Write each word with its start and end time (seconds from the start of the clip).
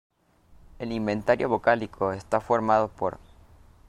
El 0.79 0.93
inventario 0.93 1.47
vocálico 1.47 2.11
está 2.11 2.41
formado 2.41 2.87
por 2.87 3.19